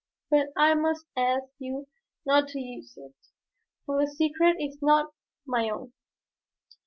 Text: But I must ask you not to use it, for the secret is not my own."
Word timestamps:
But 0.31 0.47
I 0.57 0.73
must 0.73 1.05
ask 1.15 1.45
you 1.59 1.85
not 2.25 2.47
to 2.47 2.59
use 2.59 2.97
it, 2.97 3.13
for 3.85 4.03
the 4.03 4.09
secret 4.09 4.55
is 4.59 4.79
not 4.81 5.13
my 5.45 5.69
own." 5.69 5.93